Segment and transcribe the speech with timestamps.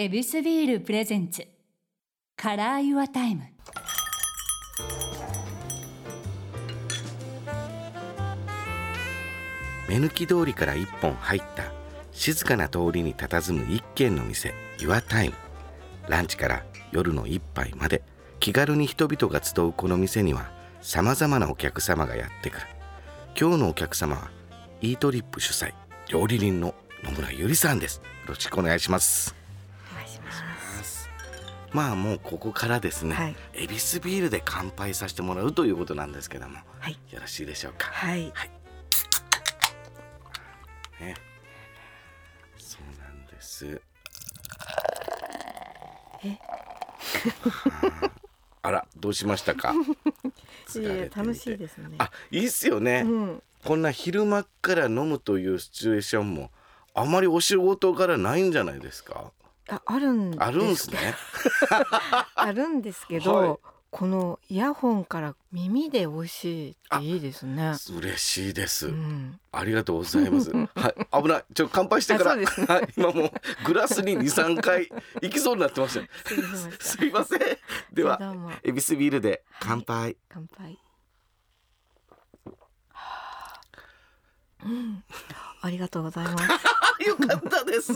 [0.00, 3.42] ヱビスビール presents。Color Your Time。
[9.88, 11.72] 目抜き通りから一本入った
[12.12, 15.32] 静かな通りに佇む一軒の店 Your Time
[16.06, 18.04] ランチから夜の一杯まで
[18.38, 22.66] 気軽に人々が集うこの店にはさまざまなお客様がやってくる。
[23.36, 24.30] 今日のお客様は
[24.80, 25.74] eatrip 主催
[26.08, 27.96] 料理人の野村ゆりさんです。
[27.96, 29.37] よろしくお願いします。
[31.72, 36.98] まあもうここからですね、はいエビスビールで乾杯させてもらうということなんですけどもはい。
[37.12, 37.88] よろしいでしょうか？
[37.92, 38.30] はい。
[38.34, 38.50] はい。
[41.04, 41.14] ね。
[42.56, 43.80] そうなんです。
[46.24, 46.38] え？
[48.62, 49.72] あら、どうしましたか？
[51.14, 51.96] 楽しいですね。
[51.98, 53.42] あ、いいっすよね、うん。
[53.64, 56.50] こんな昼間っから飲むというシチュエーションも。
[56.94, 59.32] あまりお仕事からないんじゃないですか？
[59.68, 61.14] ああるんですあるんすね。
[62.34, 63.58] あるんですけど、はい
[63.90, 67.72] このイヤホンから耳で美味しいっていいですね。
[67.96, 68.88] 嬉しいです。
[68.88, 69.40] うん。
[69.50, 70.50] ありがとうございます。
[70.52, 70.58] は
[71.20, 71.44] い、危ない。
[71.54, 72.32] ちょっと乾杯してから。
[72.32, 73.30] あそうですはい、今もう
[73.64, 74.90] グラスに二三回
[75.22, 76.06] 行きそうになってました。
[76.78, 77.40] すいません。
[77.92, 78.20] では
[78.62, 80.18] エビスビールで乾杯。
[80.28, 80.78] 乾杯。
[84.64, 85.04] うん。
[85.62, 86.77] ありがとうございます。
[87.06, 87.92] よかったです。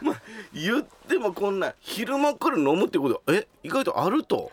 [0.00, 4.50] まあ言ってもこんな昼間から飲むってことはえ意外とあると。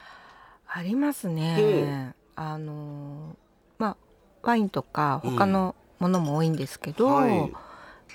[0.67, 2.15] ありますね。
[2.35, 3.35] あの
[3.77, 3.97] まあ
[4.43, 7.49] ワインとか他のものも多いんですけど、はいやっ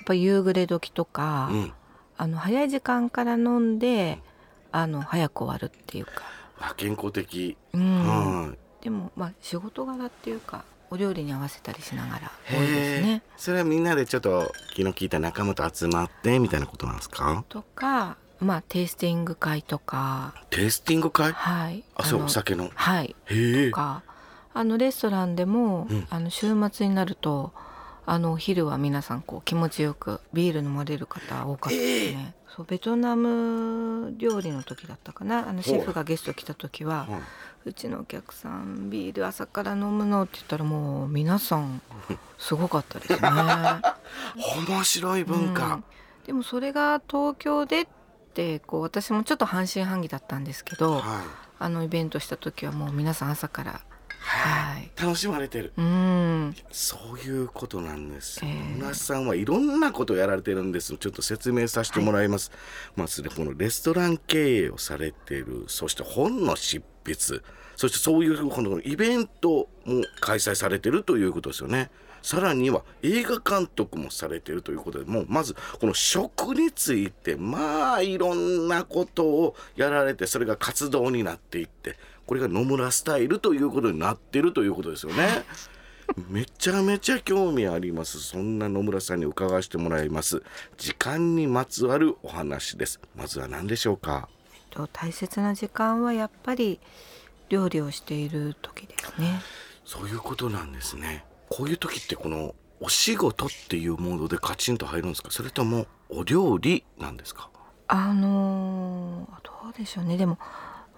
[0.05, 1.73] ぱ夕暮れ時とか、うん。
[2.17, 4.19] あの早い時間から飲んで、
[4.71, 6.23] あの早く終わるっていうか、
[6.59, 7.57] あ健康的。
[7.73, 8.83] うんはい。
[8.83, 13.21] でもまあ仕事柄っていうかお料理に合わせたりしながら多いですね。。
[13.37, 17.43] それはみんなでちょっと気の利いた仲間と集まってみたいなことなんですか？
[17.49, 21.31] とかまあテイスティング会とかテイスティング会？
[21.31, 22.69] はいあ、そうのお酒の。
[22.75, 23.75] はいと。
[23.75, 24.03] か
[24.53, 27.53] あのレストランでも、うんあの週末になると
[28.05, 37.19] あのお昼は皆さんこう気持ちよくビール飲まれる方多かったですね、そうベトナム料理の時だったかなあのシェフがゲスト来た時はは
[37.63, 41.81] 「うちのお客さんビール朝から飲むの?」って言ったらもう皆さん
[42.37, 43.29] すごかったですね。
[44.35, 45.65] い 面白い文化。
[45.75, 45.83] うん
[46.25, 47.87] でもそれが東京でっ
[48.35, 51.01] てこう私もちょっと半信半疑だったんですけど、はい。
[51.59, 53.81] あのイベントした時はもう皆さん朝から
[54.23, 55.73] はい楽しまれてる。
[55.77, 58.39] うんそういうことなんです。
[58.43, 60.95] ええ野村さんはいろんなことをやられてるんです。
[60.97, 62.51] ちょっと説明させてもらいます。
[62.95, 67.41] まずね、このレストラン経営をされてる、そして本の執筆、
[67.75, 71.89] そしてそういうこのイベントも開催されてるということですよね。
[72.21, 81.97] さらには映画監督もされてるということでもうまずこの食についてまあいろんなことをやられてそれが活動になっていって
[82.31, 85.43] これが野村スタイルということになってるということですよね。
[86.29, 88.21] めちゃめちゃ興味あります。
[88.21, 90.41] そんな野村さんに伺わせてもらいます。
[90.77, 93.01] 時間にまつわるお話です。
[93.17, 94.29] まずは何でしょうか？
[94.69, 96.79] と大切な時間はやっぱり
[97.49, 99.41] 料理をしている時ですね。
[99.83, 101.25] そういうことなんですね。
[101.49, 105.31] こういう時ってこのお仕事っていうモードでカチンと入るんですか？
[105.31, 107.49] それともお料理なんですか？
[107.89, 110.15] あのーどうでしょうね。
[110.15, 110.37] でも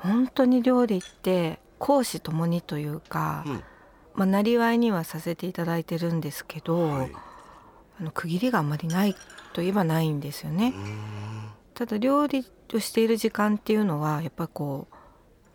[0.04, 3.64] 本当に料理って講師ともにというか、うん。
[4.16, 7.12] まあなりわいにはさせていただいてるんですけど、はい。
[8.00, 9.16] あの区切りがあんまりない
[9.54, 10.74] といえばないんですよね。
[11.74, 14.88] ただ料理をしている時間っていうのはやっぱりこ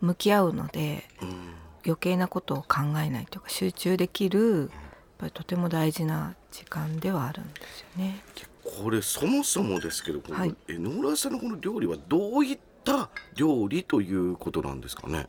[0.01, 1.53] う向き合うのでうん。
[1.85, 4.69] 余計なことを考えないというか集中できるやっ
[5.17, 8.21] ぱりとても大事な時間ではあるんですよね。
[8.63, 10.55] これそもそもですけど、このはい。
[10.67, 15.27] え野村さんのこの料理はどういった料理ということなんですかね。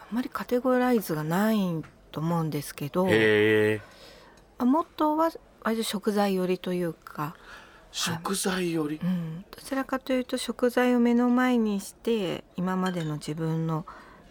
[0.00, 1.58] あんまりカテゴライズがない
[2.10, 5.30] と思うんですけど、あモットーは
[5.62, 7.36] 割と食材寄りというか、
[7.90, 9.00] 食材より？
[9.02, 13.84] うん、どちらかというと食材を目の前にして今までの自分の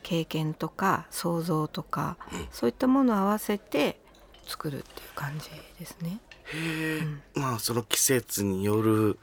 [0.03, 2.17] 経験とか想像とか、
[2.51, 3.99] そういったものを合わせて
[4.47, 6.19] 作るっていう感じですね。
[6.53, 7.21] へえ、うん。
[7.35, 9.19] まあその季節による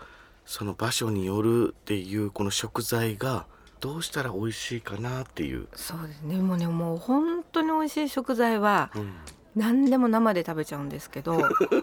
[0.46, 3.46] その場所によるっていうこの食材が
[3.80, 6.36] どうしたら美味しいかなっていう、そうですね。
[6.36, 9.12] もうねもう本当に美味しい食材はうん。
[9.56, 11.36] 何でも生で食べちゃうんですけど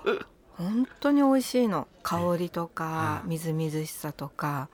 [0.57, 1.87] 本当に美味しいの。
[2.03, 4.69] 香りとかうんみずみずしさとか。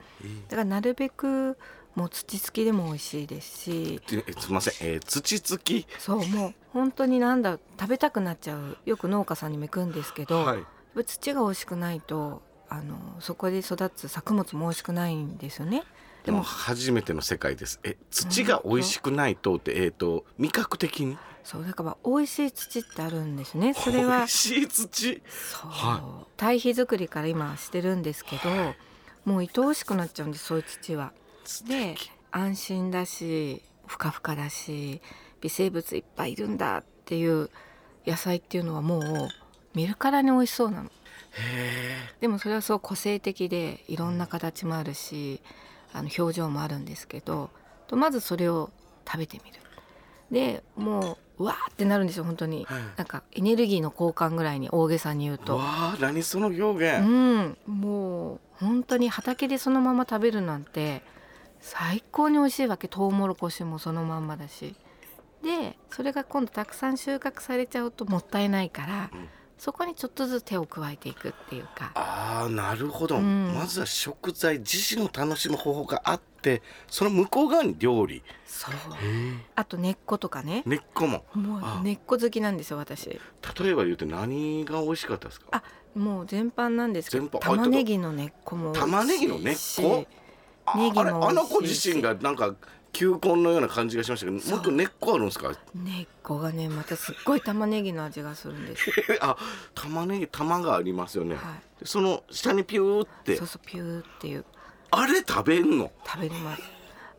[0.48, 1.58] だからなるべく
[1.94, 4.00] もう土付きでも美味しいですし。
[4.12, 5.86] えすみません、えー土付き？
[5.98, 8.76] そうもう本当になんだ食べたくなっちゃう。
[8.84, 11.04] よく農家さんにも行くんですけど、はい。
[11.04, 15.82] 土が美味しくないとあのそこで育つ作物も美味しくないんですよね。
[16.24, 16.42] でも。
[16.42, 17.80] 初めての世界です。
[17.84, 21.18] え土が美味しくないとってえっ、と味覚的に？
[21.44, 23.74] そうだから美味しい土ってあるんですね。
[23.78, 25.20] それ美は味しい土？
[25.50, 28.50] そう、は堆肥作りから今してるんですけど、
[29.24, 31.12] もう愛おしくなっちゃうんですそういう土は。
[31.66, 31.96] で
[32.30, 35.02] 安心だしふかふかだし
[35.40, 37.50] 微生物いっぱいいるんだっていう
[38.06, 39.28] 野菜っていうのはもう
[39.74, 40.90] 見るからに美味しそうなの。
[42.20, 45.40] でもそれはそう個性的でいろんな形もあるし
[45.92, 47.50] あの表情もあるんですけど
[47.86, 48.70] とまずそれを
[49.06, 49.58] 食べてみる。
[50.30, 52.82] でもううわーってなるんですよ本当に、はい。
[52.96, 55.56] なんかエネルギーの交換ぐらいに大げさに言うと。
[55.56, 61.02] わあ何その表う現、ん、もう本当に畑でそのまま食べるなんて
[61.60, 62.88] 最高に美味しいわけ。
[62.88, 64.74] トウモロコシもそのまんまだし。
[65.42, 69.28] でそれが今度たくさん収穫されちゃうともったいないから、うん
[69.62, 71.92] そこにちょっとずつ手を加えていくっていうか。
[71.94, 73.54] ああなるほど、うん。
[73.54, 78.24] まずは食材自身を楽しむ方法があってその向こう側に料理。
[78.44, 78.74] そう。
[79.54, 80.64] あと根っことかね。
[80.66, 81.24] 根っこも。
[81.34, 83.08] もあう根っこ好きなんですよ私。
[83.08, 83.20] 例
[83.68, 85.46] えば言うと何が美味しかったですか？
[85.52, 85.62] あ
[85.94, 88.90] もう全般なんですけど玉ねぎの根っこも美味しいし。
[88.90, 90.06] 玉ねぎの根っこ？
[90.66, 92.56] あネギもあれあの子自身がなんか
[92.92, 95.52] 球根のような感じがしましたけどもっと根っこあるんですか？
[95.74, 98.90] 根っこがねまたすっごい玉ねぎの味がするんです。
[98.90, 99.36] よ あ
[99.74, 101.80] 玉ねぎ玉がありますよね、はい。
[101.80, 103.36] でその下にピューって。
[103.36, 104.44] そうそうピューっていう。
[104.90, 105.90] あれ食べんの？
[106.06, 106.62] 食べれます。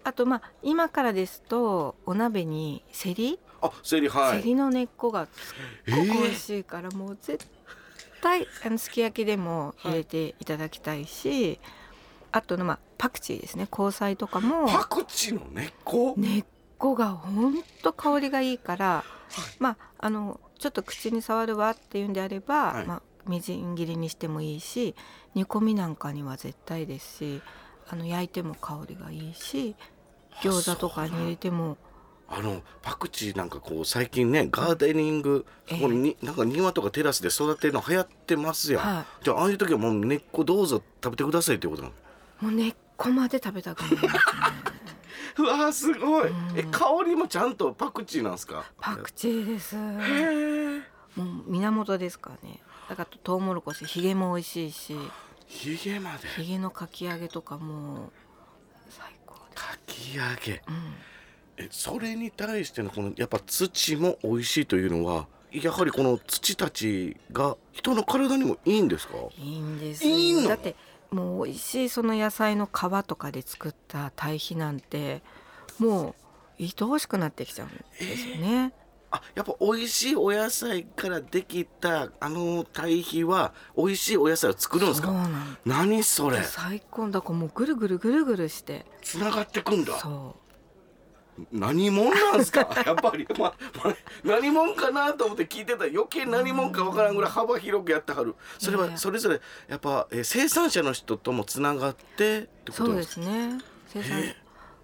[0.04, 4.42] あとまあ今からですとお鍋にセリ、あセリはい。
[4.42, 5.28] セリの根っこが
[5.88, 7.48] 美味しいから、もう絶
[8.22, 11.60] 対あのすき焼きでも入れていただきたいし、
[12.32, 13.68] あとのまあパクチーですね。
[13.70, 14.66] 香菜とかも。
[14.66, 16.46] パクチーの根っこ、根っ
[16.78, 19.04] こがほんと香りがいいから、
[19.60, 22.86] まああのちょっと口に触るわっていうんであれば、はい。
[22.86, 24.96] まあ、みじん切りにしてもいいし
[25.36, 27.42] 煮込みなんかには絶対ですし
[27.90, 29.76] あの焼いても香りがいいし
[30.42, 31.76] 餃子とかに入れても。
[32.30, 35.82] あのパクチーなんかこう最近ねガーデニング、ええ。
[35.82, 41.94] このになんか庭とかテラスで育てるの流行ってますやん、はじゃあああいう時はもう根っこどうぞ食べてくださいってことなの？
[42.40, 44.12] もう根っこまで食べたくなりますね。
[45.40, 46.60] うわーすごい、うん。
[46.60, 48.66] え香りもちゃんとパクチーなんですか？
[48.80, 49.76] パクチーです。
[49.76, 52.60] もう源ですからね。
[52.90, 54.96] だからトウモロコシひげも美味しいし。
[55.48, 56.28] ひげまで。
[56.28, 58.12] ひげのかき揚げとかも
[58.90, 60.62] 最高でかき揚げ。
[60.68, 60.94] うん。
[61.58, 69.16] えそれに対してのこのやっぱ土も美味しいというのはやはりこの土たちが人の体にもいいんですか？
[69.38, 70.04] いいんです。
[70.08, 70.50] よいいの？
[70.50, 70.76] だって
[71.14, 75.22] もう美味しいその野菜の皮とかで作った堆肥なんて
[75.80, 76.16] も
[76.60, 77.70] う愛おしくなってきちゃうん
[78.06, 78.74] ですよね、
[79.12, 85.08] あやっぱ美味しいお野菜からできたあの堆肥は美味しいお野菜を作るんですか？
[85.08, 86.42] そうなん何それ？
[86.42, 87.10] 最高。
[87.10, 88.86] だからもうぐるぐるぐるぐるして。
[89.02, 90.00] つながってくんだ。
[90.00, 90.36] そ
[91.52, 92.68] 何者なんですか？
[92.86, 93.54] やっぱり、ま
[93.84, 98.36] ま 何者かなと思って聞いてたら余計何者かわからんぐらい幅広くやってはる。
[98.60, 103.26] それはそれぞれやっぱ、えー生産者の人ともつながってってうことですか？
[103.26, 103.60] そうですね。
[103.88, 104.36] 生産え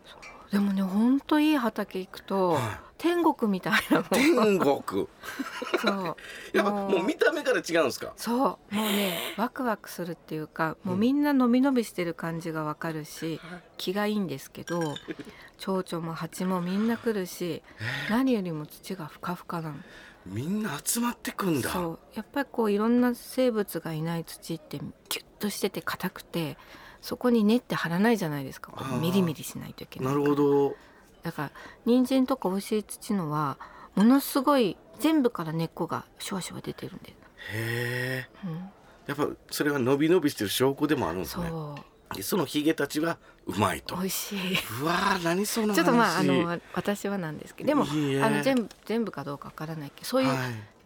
[0.06, 5.08] そうでもねほんといい畑行くと、はい天国みたいな天国。
[5.82, 6.16] そう。
[6.56, 7.04] やっぱもう。
[7.04, 8.14] 見た目から違うんですか？
[8.18, 8.36] そ
[8.72, 8.76] う。
[8.76, 13.40] もうねワクワクするっていうかもうみんなのびのびしてる感じがわかるし、
[13.78, 14.94] 気がいいんですけど
[15.58, 17.64] 蝶々も蜂もみんな来るし
[18.10, 19.76] 何よりも土がふかふかなの。
[20.26, 21.70] みんな集まってくんだ。
[21.72, 22.00] そう。
[22.14, 26.58] やっぱりこういろんな生物がいない土ってキュッとしてて硬くて
[27.02, 28.74] そこに根って張らないじゃないですか。
[28.74, 30.76] こうミリミリしないといけないなるほど
[31.24, 31.52] だから
[31.86, 33.58] 人参とか美味しい土のは
[33.96, 37.14] ものすごい全部から根っこがシュワシュワ出てるんで、へ
[37.54, 38.30] え。
[38.46, 38.70] うん、
[39.08, 41.50] やっぱそれは伸び伸びしてる証拠でもあるんですそね
[42.22, 43.96] そのヒゲたちはうまいと。
[43.96, 44.38] 美味しい。
[44.82, 45.76] うわー何その話。
[45.76, 50.38] ちょっとまああの私はなんですけどでもあの全部全部かどうかわからないけどそういうはい。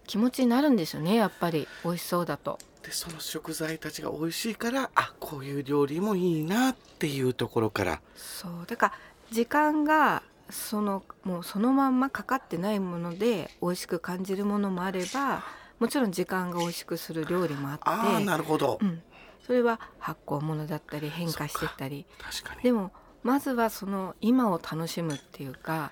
[0.06, 1.68] 気持ちになるんですよねやっぱり。
[1.86, 2.60] 美味しそうだと。
[2.84, 8.02] でその食材たちが美味しいからあこういう料理もいいなっていうところから。
[8.16, 8.52] そう。
[8.68, 8.94] だから
[9.34, 10.22] 時間が
[10.52, 15.44] そのもうそのまんまかかってないもので美味しく感じるものもあれば
[15.80, 19.02] もちろん時間が美味しくする料理もあってああなるほど、うん、
[19.46, 22.06] それは発酵物だったり変化してったり。
[22.22, 22.62] 確かに。
[22.62, 22.92] でも
[23.24, 25.92] まずはその今を楽しむっていうか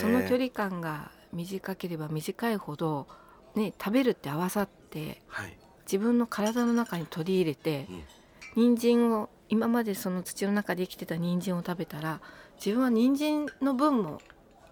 [0.00, 3.08] その距離感が短ければ短いほど、
[3.56, 8.02] ね、食べるって合わさってはい、自分の体の中に取り入れてうん。
[8.56, 12.20] 人参を今までその土の中で生きてた人参を食べたら
[12.64, 14.20] 自分は人参の分も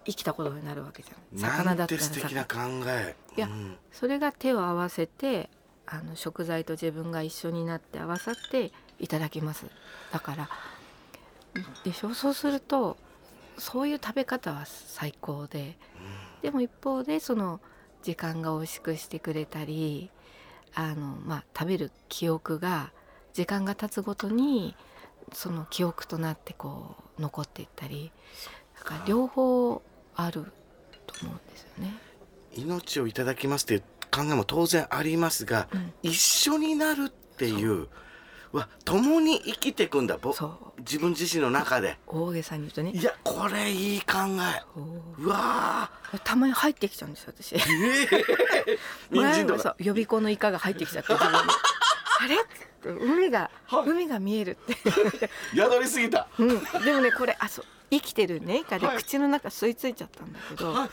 [0.05, 1.39] 生きたことになるわけじゃん。
[1.39, 3.15] 魚だったらて素敵な考え。
[3.35, 3.77] いやうん。
[3.91, 5.49] それが手を合わせて
[5.85, 9.65] あの食材と自分が一緒になって合わさっていただきます。
[10.13, 10.49] だから。
[11.83, 12.13] でしょ？
[12.13, 12.97] そうすると
[13.57, 15.77] そういう食べ方は最高で。
[16.41, 17.59] でも一方でその
[18.01, 20.09] 時間が美味しくしてくれたり
[20.73, 22.93] あの、まあ、食べる記憶が
[23.33, 24.73] 時間が経つごとに
[25.33, 28.11] その記憶となってこう残っていったり
[28.77, 28.95] だか。
[28.95, 29.81] ら両方
[30.15, 30.45] ある
[31.07, 31.97] と思うんですよね。
[32.55, 35.93] 命をいただきますっていう考えも当然ありますが、うん。
[36.03, 37.87] 一緒になるっていう
[38.51, 40.17] は共に生きていくんだ
[40.79, 41.97] 自分自身の中で。
[42.07, 42.91] 大げさに言うとね。
[42.91, 44.17] いやこれいい考
[44.55, 44.61] え。
[44.73, 45.91] そううわ
[46.23, 47.55] たまに入ってきちゃうんですよ私。
[47.55, 47.59] ー。
[47.59, 48.07] え
[48.67, 48.79] え
[49.11, 52.37] 人参と予備校のイカが入ってきちゃって あれ？
[52.79, 53.89] って海がはい。
[53.89, 54.75] 海が見えるって、
[55.55, 56.27] 宿りすぎた。
[56.37, 56.47] うん、
[56.83, 57.65] でもねこれあそう。
[57.91, 58.59] 生きてるね。
[58.59, 58.97] イカではい。
[58.97, 60.89] 口の中吸い付いちゃったんだけど、はい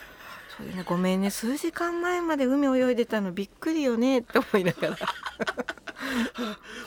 [0.56, 4.96] そごめんね数時間前まで海泳いでたのびっくりよねって思いながら。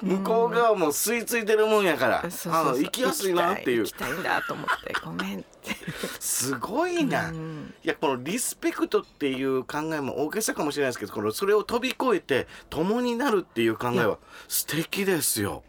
[0.01, 2.75] 向こう側も吸い付いてるもんやから、そうそうそう。
[2.75, 3.77] あ行きやすいなっていう。
[3.79, 5.75] 行きたい行きたいんだと思ってごめんって。
[6.19, 7.73] すごいな、いうん。
[7.83, 15.63] やこのリスペクトっていう考えも大げさかもしれないですけどこのそれを飛び越えて共になるっていう考えは素敵ですよ。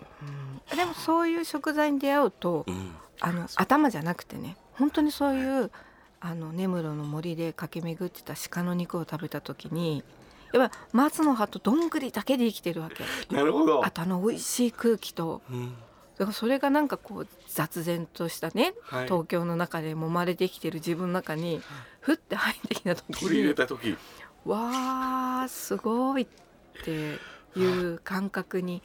[0.75, 2.95] でもそういう食材に出会うとうん。
[3.23, 5.71] あの頭じゃなくてね本当にそういう
[6.21, 10.05] あの根室の森で駆け巡ってた鹿の肉を食べた時に
[10.53, 13.05] やっぱ松の葉とどんぐりだけで生きてるわけ。
[13.35, 13.85] なるほど。
[13.85, 13.91] あ。
[13.91, 15.43] とあの美味しい空気と。
[15.51, 15.75] うん。
[16.19, 19.05] だからそれがなんかこう雑然としたね、はい。
[19.05, 21.63] 東京の中で揉まれてきてる自分の中に
[22.01, 23.97] ふって入ってきた時取り入にれた時。
[24.45, 26.27] わーすごいっ
[26.85, 27.19] て
[27.59, 28.83] いう感覚に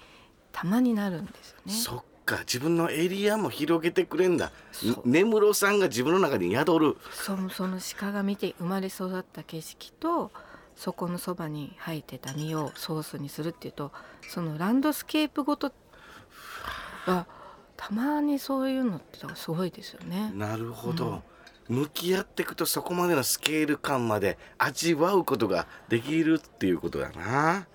[0.51, 2.03] たまになるんですよね。
[2.25, 4.51] か自分のエリアも広げてくれんだ
[5.05, 10.31] 根室さんが自分の中に宿るそのその鹿が見て生まれ育った景色と
[10.75, 13.91] そこのそばに生えてた実をソースにするっていうと
[14.27, 15.71] そのランドスケープごと
[17.05, 17.27] は
[17.77, 20.31] たまにそういうのってすごいですよね。
[20.33, 21.21] なるほど、
[21.67, 27.67] 向き合っていくとそこまでのスケール感まで味わうことができるっていうことだな。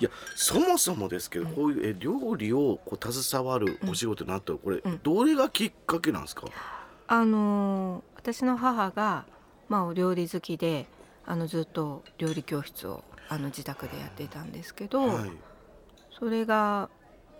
[0.00, 5.00] いやそもそもですけど、こういうえ料理をこう携わるお仕事になったらこれ、うん。
[5.02, 6.46] どれがきっかけなんですか、
[7.06, 9.26] あのー私の母が、
[9.68, 10.86] まあ、お料理好きで
[11.26, 15.30] あのずっと料理教室をあの自宅でやっていたんですけど、はい。
[16.18, 16.88] それが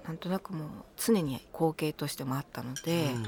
[0.07, 3.25] なんとなくもう常に光景としてもあったので、うん。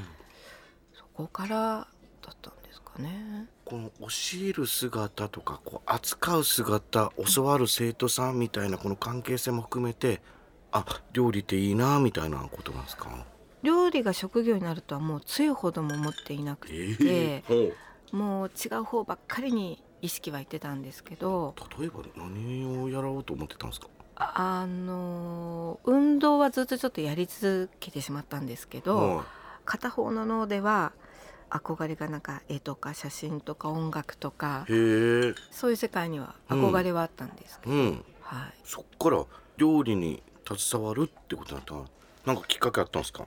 [0.93, 2.66] そこからだったんです
[2.97, 3.47] かね。
[3.65, 4.07] この教
[4.43, 10.21] える姿とかこう扱う姿教わる生徒さんみたいなこの関係性も含めて
[10.71, 13.09] あ料理っていいなみたいなことなんですか？
[13.63, 17.73] 料理が職業になるとはもうつゆほども思っていなくえて、ほ
[18.13, 18.15] う。
[18.15, 23.87] もう違う方ばっかりに意識は言ってたんですけど例えば何をやろうと思ってたんですか？
[24.15, 29.25] あの運動はずっとちょっとやり続けてしまったんですけど、は
[29.65, 30.93] 片方の脳では
[31.49, 38.05] 憧れがなんか絵とか写真とか音楽とかそういう世界には憧れはあったんですけど、うん。
[38.21, 39.23] はい、そっから
[39.57, 41.75] 料理に携わるってことだった？
[41.75, 41.81] ら
[42.25, 43.25] なんかきっかけあったんですか？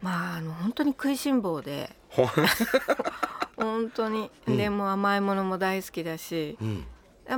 [0.00, 1.96] まああの本当に食いしん坊で。
[2.10, 2.24] ほ
[3.56, 4.56] 本当に、うん。
[4.56, 6.86] でも甘いものも大好きだし、うん。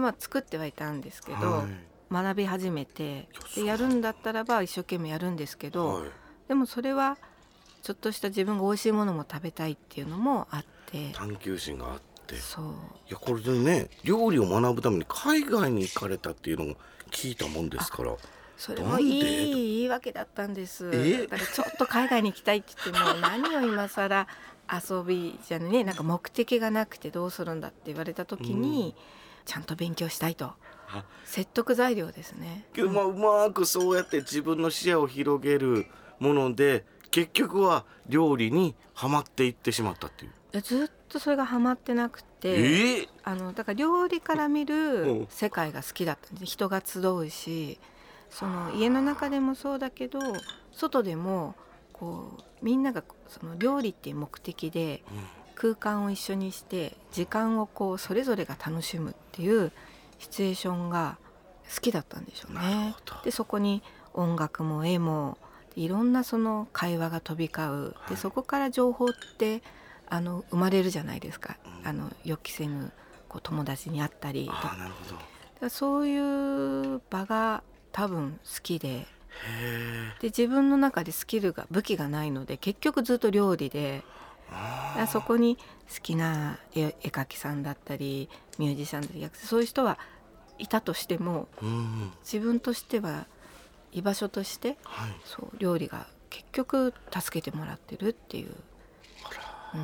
[0.02, 1.66] まあ、作ってはいたんですけど、はい。
[2.12, 6.10] 学び始めてでやるんだったらば一生懸命やるんですけど、はい。
[6.48, 7.16] でもそれは
[7.82, 11.10] ちょっとした自分が美味しいものも食べたいっていうのもあって。
[11.12, 12.34] 探求心があって。
[12.34, 12.75] いそう。
[13.08, 16.75] やこれでね料理を学ぶために海外に行かれたっていうのも
[17.10, 18.14] 聞いたもんですから。
[18.56, 20.90] それもいい言い訳だったんです。
[20.92, 21.26] え？
[21.26, 24.26] だからちょっと海外に行きたいって言っても何を今更
[24.70, 28.94] 遊びじゃねなんか目的がなくてどうするんだって言われた時に、
[29.46, 30.52] ちゃんと勉強したいと。
[30.92, 31.04] あ。
[31.25, 32.66] 説得材料ですね。
[32.75, 35.87] けどまあうまくそうやって自分の視野を広げる
[36.18, 40.60] もので結局は料理にはまっていってしまったっていう。
[40.60, 43.00] ずっとそれがハマってなくて、え？
[43.02, 44.66] えあのだから料理から見うん。
[44.66, 46.46] る世界が好きだったんです。
[46.46, 47.78] 人が集うし
[48.30, 50.18] その家の中でもそうだけど
[50.72, 51.54] 外でも
[51.92, 55.02] こうみんながその料理っていう目的で
[55.54, 59.72] 空間を一緒にして時間をこうそれぞれが楽しむっていう
[60.18, 61.18] シチュエーションが
[61.74, 62.94] 好きだったんでしょうね。
[63.24, 63.82] でそこに
[64.14, 65.38] 音楽も絵も
[65.76, 68.10] いろんなその会話が飛び交う、はい。
[68.10, 69.08] でそこから情報っ
[69.38, 69.62] て
[70.08, 71.88] あの生まれるじゃないですか、うん。
[71.88, 72.92] あの予期せぬ
[73.28, 74.76] こう友達に会ったりとか。
[75.60, 77.62] らそういう場が
[77.92, 79.06] 多分好きで。
[80.20, 84.02] で自分の中でスキルが武器がないので結局ずっと料理で。
[85.12, 89.96] そこに好きな絵絵描きさんだったりミュージシャンだったりそういう人は
[90.58, 92.12] いたとしてもうん。
[92.24, 93.26] 自分としては
[93.92, 95.11] 居場所としてはい。
[95.25, 98.54] そう料理が結局助けてもらってるっていう。
[99.75, 99.80] うん。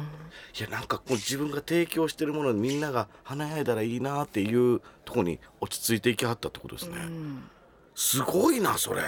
[0.59, 7.51] いやなんかこう自分が提供してるものにみんなが華やいだらいいなっていうところに落ち着いていきはったってことですね、うん。
[7.95, 9.03] すごいなそれ。
[9.03, 9.05] へ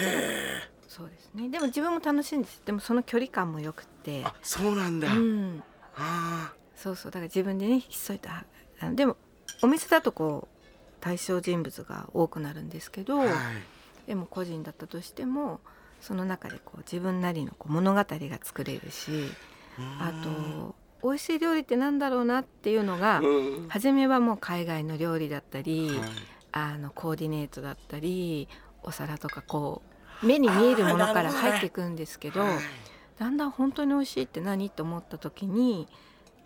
[0.00, 0.70] え。
[0.88, 1.48] そうですね。
[1.48, 4.24] でも自分も楽しいんですでもその距離感もよくって。
[4.24, 5.62] あそうなんだ、うん。
[5.96, 7.10] あそうそう。
[7.10, 8.44] だから自分でね引き添えた
[8.80, 9.16] あのでも
[9.62, 10.66] お店だとこう
[11.00, 13.36] 対象人物が多くなるんですけど、ーはい
[14.06, 15.60] でも個人だったとしても
[16.00, 18.06] その中でこう自分なりのこう物語が
[18.42, 19.10] 作れるし
[19.98, 23.68] あと美味しい料理ってなんだろうなっていうのがうん。
[23.68, 26.08] 初めはもう海外の料理だったり、はい。
[26.52, 28.48] あのコーディネートだったり
[28.82, 29.82] お皿とかこ
[30.22, 32.58] う目に見えるものから入っていくんですけどはい。
[33.18, 35.86] だんだん本当に美味しいって何と思った時に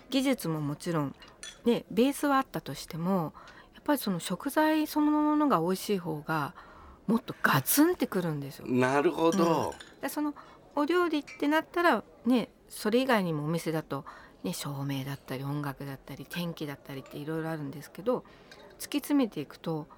[0.08, 1.14] 技術ももちろん
[1.64, 3.32] ねベースはあったとしても
[3.74, 6.54] やっぱりその食材そのものが美味しい方が
[7.10, 8.66] もっとガツンってくるんですよ。
[8.68, 10.32] なるほど、でその
[10.76, 14.04] お料理ってなったらねそれ以外にもお店だと、
[14.44, 18.24] ね、照明だったり音楽だったり天気だったりっていろいろあるんですけど
[18.78, 19.88] 突き詰めていくと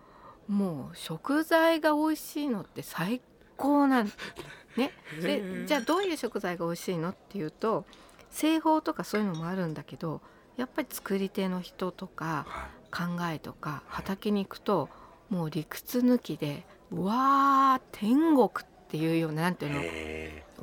[0.49, 3.21] もう食材が美味しいのって最
[3.59, 4.07] 高なん
[4.79, 4.93] ね。
[5.21, 7.85] でじゃあどういう食材が美味しいのっていうと
[8.31, 10.23] 製法とかそういうのもあるんだけど
[10.57, 12.83] やっぱり作り手の人とかはい。
[12.93, 14.91] 考えとか畑に行くと
[15.31, 18.51] もう理屈抜きでうわー天国っ
[18.89, 19.81] ていうようななんていうの？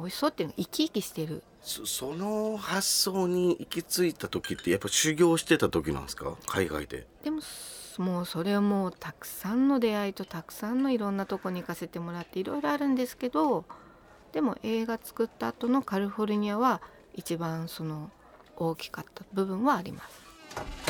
[0.04, 1.44] 美味しそうっていうのが生き生きしてる。
[1.62, 6.36] そその発想に行き着いた時ってやっぱ修行してた時なんですか？
[6.46, 7.08] 海外で。
[7.24, 7.42] でも
[7.98, 13.66] もうそれはもうたくさんの出会いとたくさんのいろんなとこに行かせてもらっていろいろあるんですけど
[14.32, 16.82] でも映画作った後のカリフォルニアは
[17.14, 18.10] 一番その
[18.56, 20.89] 大きかった部分はあります。